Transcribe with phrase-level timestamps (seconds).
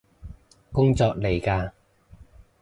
[0.71, 1.71] 工作嚟嘎？